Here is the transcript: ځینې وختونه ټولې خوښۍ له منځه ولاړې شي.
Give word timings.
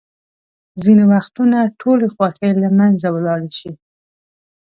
ځینې 0.83 1.03
وختونه 1.13 1.57
ټولې 1.81 2.07
خوښۍ 2.13 2.51
له 2.61 2.69
منځه 2.79 3.07
ولاړې 3.15 3.51
شي. 3.59 3.71